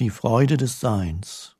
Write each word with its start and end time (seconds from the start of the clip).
Die 0.00 0.10
Freude 0.10 0.56
des 0.56 0.80
Seins. 0.80 1.54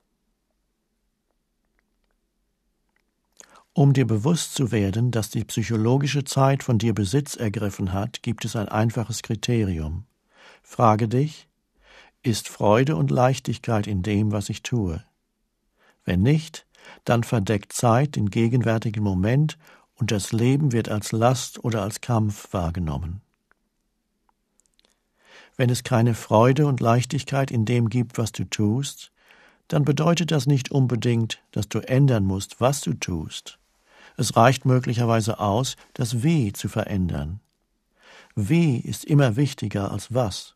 Um 3.72 3.92
dir 3.92 4.08
bewusst 4.08 4.56
zu 4.56 4.72
werden, 4.72 5.12
dass 5.12 5.30
die 5.30 5.44
psychologische 5.44 6.24
Zeit 6.24 6.64
von 6.64 6.78
dir 6.78 6.94
Besitz 6.94 7.36
ergriffen 7.36 7.92
hat, 7.92 8.24
gibt 8.24 8.44
es 8.44 8.56
ein 8.56 8.68
einfaches 8.68 9.22
Kriterium. 9.22 10.06
Frage 10.64 11.06
dich, 11.06 11.48
ist 12.24 12.48
Freude 12.48 12.96
und 12.96 13.12
Leichtigkeit 13.12 13.86
in 13.86 14.02
dem, 14.02 14.32
was 14.32 14.48
ich 14.48 14.64
tue? 14.64 15.04
Wenn 16.04 16.22
nicht, 16.22 16.66
dann 17.04 17.22
verdeckt 17.22 17.72
Zeit 17.72 18.16
den 18.16 18.30
gegenwärtigen 18.30 19.04
Moment 19.04 19.58
und 19.94 20.10
das 20.10 20.32
Leben 20.32 20.72
wird 20.72 20.88
als 20.88 21.12
Last 21.12 21.62
oder 21.62 21.82
als 21.82 22.00
Kampf 22.00 22.52
wahrgenommen. 22.52 23.23
Wenn 25.56 25.70
es 25.70 25.84
keine 25.84 26.14
Freude 26.14 26.66
und 26.66 26.80
Leichtigkeit 26.80 27.50
in 27.50 27.64
dem 27.64 27.88
gibt, 27.88 28.18
was 28.18 28.32
du 28.32 28.44
tust, 28.44 29.12
dann 29.68 29.84
bedeutet 29.84 30.30
das 30.30 30.46
nicht 30.46 30.70
unbedingt, 30.70 31.42
dass 31.52 31.68
du 31.68 31.78
ändern 31.78 32.24
musst, 32.24 32.60
was 32.60 32.80
du 32.80 32.94
tust. 32.94 33.58
Es 34.16 34.36
reicht 34.36 34.64
möglicherweise 34.64 35.38
aus, 35.40 35.76
das 35.94 36.22
Wie 36.22 36.52
zu 36.52 36.68
verändern. 36.68 37.40
Wie 38.36 38.78
ist 38.78 39.04
immer 39.04 39.36
wichtiger 39.36 39.90
als 39.90 40.12
was. 40.12 40.54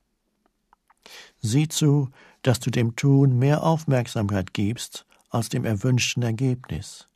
Sieh 1.41 1.69
zu, 1.69 2.11
dass 2.43 2.61
du 2.61 2.71
dem 2.71 2.97
Tun 2.97 3.39
mehr 3.39 3.63
Aufmerksamkeit 3.63 4.53
gibst 4.53 5.07
als 5.31 5.49
dem 5.49 5.65
erwünschten 5.65 6.23
Ergebnis. 6.23 7.07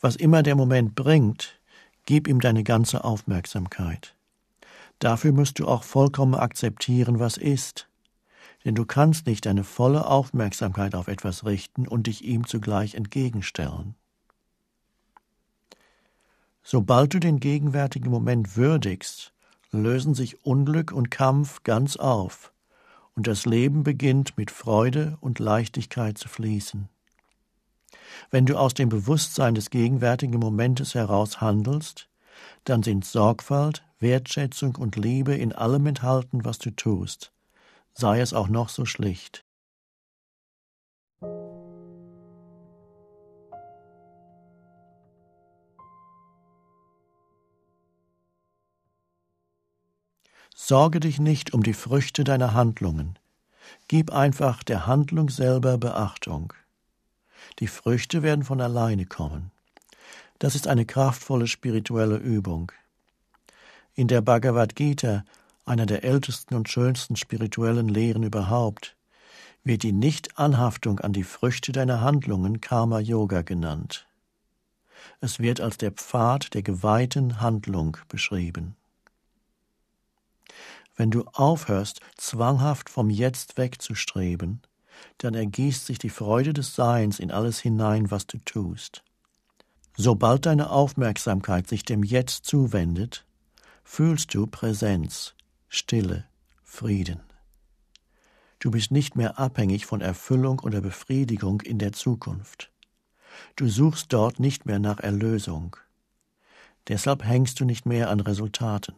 Was 0.00 0.16
immer 0.16 0.42
der 0.42 0.56
Moment 0.56 0.94
bringt, 0.94 1.60
gib 2.06 2.28
ihm 2.28 2.40
deine 2.40 2.64
ganze 2.64 3.04
Aufmerksamkeit. 3.04 4.14
Dafür 5.02 5.32
musst 5.32 5.58
du 5.58 5.66
auch 5.66 5.82
vollkommen 5.82 6.36
akzeptieren, 6.36 7.18
was 7.18 7.36
ist. 7.36 7.88
Denn 8.64 8.76
du 8.76 8.86
kannst 8.86 9.26
nicht 9.26 9.44
deine 9.46 9.64
volle 9.64 10.06
Aufmerksamkeit 10.06 10.94
auf 10.94 11.08
etwas 11.08 11.44
richten 11.44 11.88
und 11.88 12.06
dich 12.06 12.22
ihm 12.22 12.46
zugleich 12.46 12.94
entgegenstellen. 12.94 13.96
Sobald 16.62 17.14
du 17.14 17.18
den 17.18 17.40
gegenwärtigen 17.40 18.12
Moment 18.12 18.56
würdigst, 18.56 19.32
lösen 19.72 20.14
sich 20.14 20.46
Unglück 20.46 20.92
und 20.92 21.10
Kampf 21.10 21.64
ganz 21.64 21.96
auf, 21.96 22.52
und 23.16 23.26
das 23.26 23.44
Leben 23.44 23.82
beginnt 23.82 24.38
mit 24.38 24.52
Freude 24.52 25.18
und 25.20 25.40
Leichtigkeit 25.40 26.16
zu 26.16 26.28
fließen. 26.28 26.88
Wenn 28.30 28.46
du 28.46 28.56
aus 28.56 28.72
dem 28.72 28.88
Bewusstsein 28.88 29.56
des 29.56 29.70
gegenwärtigen 29.70 30.38
Momentes 30.38 30.94
heraus 30.94 31.40
handelst, 31.40 32.08
dann 32.64 32.82
sind 32.82 33.04
Sorgfalt, 33.04 33.84
Wertschätzung 33.98 34.76
und 34.76 34.96
Liebe 34.96 35.34
in 35.34 35.52
allem 35.52 35.86
enthalten, 35.86 36.44
was 36.44 36.58
du 36.58 36.70
tust, 36.70 37.32
sei 37.94 38.20
es 38.20 38.34
auch 38.34 38.48
noch 38.48 38.68
so 38.68 38.84
schlicht. 38.84 39.44
Sorge 50.54 51.00
dich 51.00 51.18
nicht 51.18 51.54
um 51.54 51.62
die 51.62 51.74
Früchte 51.74 52.24
deiner 52.24 52.54
Handlungen, 52.54 53.18
gib 53.88 54.12
einfach 54.12 54.62
der 54.62 54.86
Handlung 54.86 55.28
selber 55.28 55.76
Beachtung. 55.78 56.52
Die 57.58 57.66
Früchte 57.66 58.22
werden 58.22 58.44
von 58.44 58.60
alleine 58.60 59.06
kommen. 59.06 59.50
Das 60.42 60.56
ist 60.56 60.66
eine 60.66 60.84
kraftvolle 60.84 61.46
spirituelle 61.46 62.16
Übung. 62.16 62.72
In 63.94 64.08
der 64.08 64.22
Bhagavad 64.22 64.74
Gita, 64.74 65.22
einer 65.64 65.86
der 65.86 66.02
ältesten 66.02 66.56
und 66.56 66.68
schönsten 66.68 67.14
spirituellen 67.14 67.88
Lehren 67.88 68.24
überhaupt, 68.24 68.96
wird 69.62 69.84
die 69.84 69.92
Nichtanhaftung 69.92 70.98
an 70.98 71.12
die 71.12 71.22
Früchte 71.22 71.70
deiner 71.70 72.00
Handlungen 72.00 72.60
Karma 72.60 72.98
Yoga 72.98 73.42
genannt. 73.42 74.08
Es 75.20 75.38
wird 75.38 75.60
als 75.60 75.78
der 75.78 75.92
Pfad 75.92 76.54
der 76.54 76.64
geweihten 76.64 77.40
Handlung 77.40 77.96
beschrieben. 78.08 78.74
Wenn 80.96 81.12
du 81.12 81.22
aufhörst, 81.34 82.00
zwanghaft 82.16 82.90
vom 82.90 83.10
Jetzt 83.10 83.58
wegzustreben, 83.58 84.60
dann 85.18 85.34
ergießt 85.34 85.86
sich 85.86 86.00
die 86.00 86.10
Freude 86.10 86.52
des 86.52 86.74
Seins 86.74 87.20
in 87.20 87.30
alles 87.30 87.60
hinein, 87.60 88.10
was 88.10 88.26
du 88.26 88.38
tust. 88.38 89.04
Sobald 89.94 90.46
deine 90.46 90.70
Aufmerksamkeit 90.70 91.68
sich 91.68 91.84
dem 91.84 92.02
Jetzt 92.02 92.46
zuwendet, 92.46 93.24
fühlst 93.84 94.34
du 94.34 94.46
Präsenz, 94.46 95.34
Stille, 95.68 96.24
Frieden. 96.62 97.20
Du 98.58 98.70
bist 98.70 98.90
nicht 98.90 99.16
mehr 99.16 99.38
abhängig 99.38 99.86
von 99.86 100.00
Erfüllung 100.00 100.60
oder 100.60 100.80
Befriedigung 100.80 101.60
in 101.60 101.78
der 101.78 101.92
Zukunft. 101.92 102.70
Du 103.56 103.68
suchst 103.68 104.12
dort 104.12 104.40
nicht 104.40 104.66
mehr 104.66 104.78
nach 104.78 105.00
Erlösung. 105.00 105.76
Deshalb 106.88 107.24
hängst 107.24 107.60
du 107.60 107.64
nicht 107.64 107.86
mehr 107.86 108.08
an 108.08 108.20
Resultaten. 108.20 108.94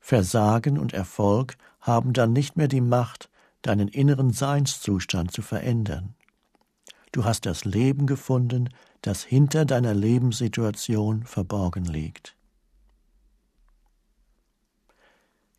Versagen 0.00 0.78
und 0.78 0.92
Erfolg 0.92 1.56
haben 1.80 2.12
dann 2.12 2.32
nicht 2.32 2.56
mehr 2.56 2.68
die 2.68 2.80
Macht, 2.80 3.30
deinen 3.62 3.88
inneren 3.88 4.32
Seinszustand 4.32 5.32
zu 5.32 5.42
verändern. 5.42 6.14
Du 7.12 7.24
hast 7.24 7.46
das 7.46 7.64
Leben 7.64 8.06
gefunden, 8.06 8.68
das 9.02 9.22
hinter 9.22 9.64
deiner 9.64 9.94
Lebenssituation 9.94 11.24
verborgen 11.24 11.84
liegt. 11.84 12.36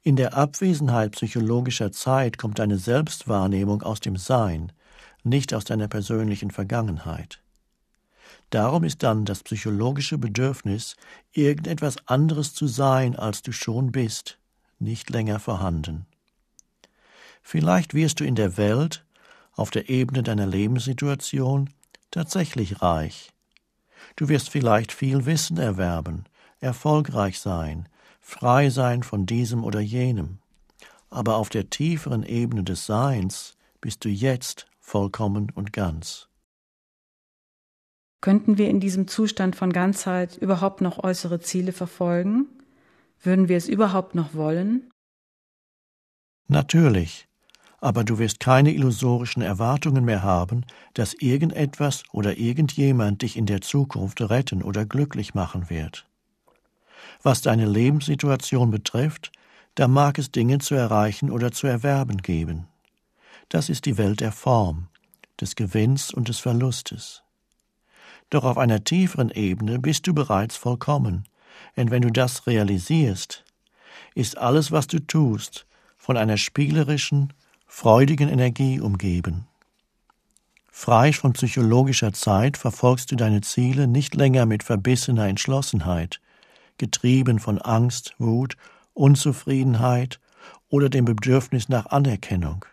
In 0.01 0.15
der 0.15 0.35
Abwesenheit 0.35 1.11
psychologischer 1.11 1.91
Zeit 1.91 2.37
kommt 2.37 2.59
deine 2.59 2.77
Selbstwahrnehmung 2.77 3.83
aus 3.83 3.99
dem 3.99 4.15
Sein, 4.15 4.71
nicht 5.23 5.53
aus 5.53 5.65
deiner 5.65 5.87
persönlichen 5.87 6.51
Vergangenheit. 6.51 7.41
Darum 8.49 8.83
ist 8.83 9.03
dann 9.03 9.25
das 9.25 9.43
psychologische 9.43 10.17
Bedürfnis, 10.17 10.95
irgendetwas 11.33 11.97
anderes 12.07 12.53
zu 12.53 12.67
sein, 12.67 13.16
als 13.16 13.41
du 13.41 13.51
schon 13.51 13.91
bist, 13.91 14.39
nicht 14.79 15.09
länger 15.09 15.39
vorhanden. 15.39 16.07
Vielleicht 17.43 17.93
wirst 17.93 18.19
du 18.19 18.23
in 18.23 18.35
der 18.35 18.57
Welt, 18.57 19.05
auf 19.59 19.72
der 19.72 19.90
Ebene 19.90 20.24
deiner 20.24 20.47
Lebenssituation, 20.47 21.70
tatsächlich 22.12 22.81
reich. 22.81 23.31
Du 24.16 24.30
wirst 24.30 24.50
vielleicht 24.50 24.92
viel 24.92 25.25
Wissen 25.25 25.58
erwerben, 25.58 26.24
erfolgreich 26.59 27.40
sein, 27.40 27.88
frei 28.22 28.70
sein 28.70 29.03
von 29.03 29.25
diesem 29.25 29.64
oder 29.64 29.81
jenem. 29.81 30.40
Aber 31.09 31.36
auf 31.36 31.50
der 31.50 31.70
tieferen 31.70 32.24
Ebene 32.24 32.64
des 32.64 32.86
Seins 32.86 33.58
bist 33.81 34.06
du 34.06 34.09
jetzt 34.09 34.68
vollkommen 34.80 35.52
und 35.53 35.74
ganz. 35.74 36.30
Könnten 38.22 38.58
wir 38.58 38.70
in 38.70 38.80
diesem 38.80 39.08
Zustand 39.08 39.56
von 39.56 39.72
Ganzheit 39.72 40.38
überhaupt 40.38 40.81
noch 40.81 41.03
äußere 41.03 41.40
Ziele 41.40 41.72
verfolgen? 41.72 42.47
Würden 43.22 43.47
wir 43.47 43.58
es 43.58 43.68
überhaupt 43.68 44.16
noch 44.16 44.34
wollen? 44.34 44.90
Natürlich 46.47 47.28
aber 47.81 48.03
du 48.03 48.19
wirst 48.19 48.40
keine 48.40 48.73
illusorischen 48.73 49.41
Erwartungen 49.41 50.06
mehr 50.06 50.23
haben, 50.23 50.66
dass 50.94 51.13
irgendetwas 51.13 52.03
oder 52.12 52.38
irgendjemand 52.38 53.22
dich 53.22 53.38
in 53.38 53.45
der 53.45 53.62
Zukunft 53.62 54.22
retten 54.22 54.62
oder 54.62 54.85
glücklich 54.85 55.34
machen 55.34 55.69
wird. 55.69 56.06
Was 57.23 57.41
deine 57.41 57.66
Lebenssituation 57.66 58.72
betrifft, 58.72 59.31
da 59.75 59.88
mag 59.88 60.17
es 60.17 60.31
Dinge 60.31 60.59
zu 60.59 60.75
erreichen 60.75 61.31
oder 61.31 61.51
zu 61.51 61.67
erwerben 61.67 62.17
geben. 62.17 62.67
Das 63.50 63.69
ist 63.69 63.85
die 63.85 63.97
Welt 63.97 64.19
der 64.19 64.31
Form, 64.31 64.88
des 65.40 65.56
Gewinns 65.56 66.13
und 66.13 66.28
des 66.28 66.40
Verlustes. 66.40 67.23
Doch 68.29 68.44
auf 68.44 68.57
einer 68.57 68.84
tieferen 68.84 69.31
Ebene 69.31 69.79
bist 69.79 70.06
du 70.06 70.13
bereits 70.13 70.56
vollkommen, 70.56 71.28
denn 71.78 71.91
wenn 71.91 72.01
du 72.01 72.11
das 72.11 72.46
realisierst, 72.46 73.44
ist 74.16 74.38
alles, 74.38 74.72
was 74.72 74.88
du 74.88 75.00
tust, 75.00 75.66
von 75.97 76.17
einer 76.17 76.38
spielerischen, 76.38 77.34
freudigen 77.72 78.28
Energie 78.28 78.81
umgeben. 78.81 79.47
Frei 80.70 81.14
von 81.14 81.34
psychologischer 81.34 82.11
Zeit 82.11 82.58
verfolgst 82.58 83.11
du 83.11 83.16
deine 83.16 83.41
Ziele 83.41 83.88
nicht 83.88 84.16
länger 84.16 84.46
mit 84.46 84.64
verbissener 84.64 85.28
Entschlossenheit, 85.28 86.20
getrieben 86.78 87.40
von 87.40 87.59
Angst, 87.59 88.16
Wut, 88.17 88.58
Unzufriedenheit 88.93 90.20
oder 90.67 90.90
dem 90.90 91.05
Bedürfnis 91.05 91.70
nach 91.70 91.85
Anerkennung. 91.85 92.66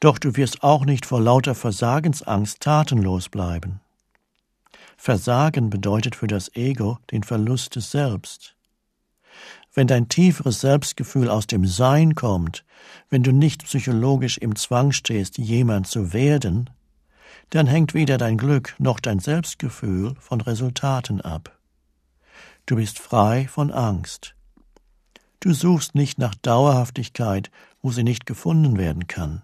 Doch 0.00 0.18
du 0.18 0.36
wirst 0.36 0.62
auch 0.62 0.84
nicht 0.84 1.04
vor 1.04 1.20
lauter 1.20 1.54
Versagensangst 1.54 2.60
tatenlos 2.60 3.28
bleiben. 3.28 3.80
Versagen 4.96 5.68
bedeutet 5.68 6.14
für 6.14 6.28
das 6.28 6.54
Ego 6.54 6.98
den 7.10 7.24
Verlust 7.24 7.74
des 7.74 7.90
Selbst 7.90 8.54
wenn 9.74 9.86
dein 9.86 10.08
tieferes 10.08 10.60
Selbstgefühl 10.60 11.28
aus 11.28 11.46
dem 11.46 11.66
Sein 11.66 12.14
kommt, 12.14 12.64
wenn 13.08 13.22
du 13.22 13.32
nicht 13.32 13.64
psychologisch 13.64 14.38
im 14.38 14.56
Zwang 14.56 14.92
stehst, 14.92 15.38
jemand 15.38 15.86
zu 15.86 16.12
werden, 16.12 16.70
dann 17.50 17.66
hängt 17.66 17.94
weder 17.94 18.18
dein 18.18 18.38
Glück 18.38 18.74
noch 18.78 19.00
dein 19.00 19.18
Selbstgefühl 19.18 20.14
von 20.18 20.40
Resultaten 20.40 21.20
ab. 21.20 21.58
Du 22.66 22.76
bist 22.76 22.98
frei 22.98 23.48
von 23.48 23.70
Angst. 23.70 24.34
Du 25.40 25.52
suchst 25.52 25.94
nicht 25.94 26.18
nach 26.18 26.34
Dauerhaftigkeit, 26.36 27.50
wo 27.82 27.90
sie 27.90 28.04
nicht 28.04 28.26
gefunden 28.26 28.78
werden 28.78 29.08
kann. 29.08 29.42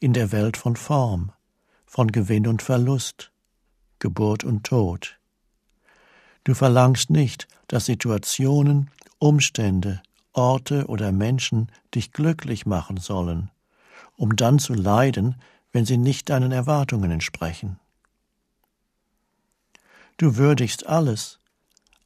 In 0.00 0.12
der 0.12 0.32
Welt 0.32 0.56
von 0.56 0.76
Form, 0.76 1.32
von 1.86 2.10
Gewinn 2.10 2.46
und 2.46 2.60
Verlust, 2.60 3.30
Geburt 3.98 4.44
und 4.44 4.64
Tod. 4.64 5.18
Du 6.46 6.54
verlangst 6.54 7.10
nicht, 7.10 7.48
dass 7.66 7.86
Situationen, 7.86 8.88
Umstände, 9.18 10.00
Orte 10.32 10.86
oder 10.86 11.10
Menschen 11.10 11.72
dich 11.92 12.12
glücklich 12.12 12.66
machen 12.66 12.98
sollen, 12.98 13.50
um 14.16 14.36
dann 14.36 14.60
zu 14.60 14.72
leiden, 14.72 15.42
wenn 15.72 15.84
sie 15.84 15.96
nicht 15.96 16.30
deinen 16.30 16.52
Erwartungen 16.52 17.10
entsprechen. 17.10 17.80
Du 20.18 20.36
würdigst 20.36 20.86
alles, 20.86 21.40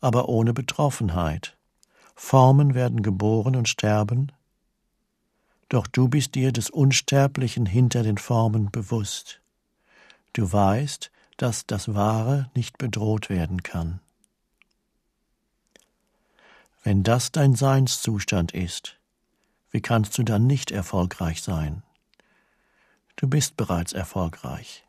aber 0.01 0.31
ohne 0.31 0.55
Betroffenheit. 0.55 1.59
Formen 2.15 2.73
werden 2.73 3.03
geboren 3.03 3.55
und 3.55 3.69
sterben, 3.69 4.33
doch 5.69 5.87
du 5.87 6.09
bist 6.09 6.35
dir 6.35 6.51
des 6.51 6.71
Unsterblichen 6.71 7.67
hinter 7.67 8.03
den 8.03 8.17
Formen 8.17 8.71
bewusst. 8.71 9.43
Du 10.33 10.51
weißt, 10.51 11.11
dass 11.37 11.67
das 11.67 11.95
Wahre 11.95 12.51
nicht 12.55 12.79
bedroht 12.79 13.29
werden 13.29 13.63
kann. 13.63 14.01
Wenn 16.82 17.03
das 17.03 17.31
dein 17.31 17.55
Seinszustand 17.55 18.53
ist, 18.53 18.99
wie 19.71 19.82
kannst 19.82 20.17
du 20.17 20.23
dann 20.23 20.47
nicht 20.47 20.71
erfolgreich 20.71 21.43
sein? 21.43 21.82
Du 23.17 23.29
bist 23.29 23.56
bereits 23.56 23.93
erfolgreich. 23.93 24.85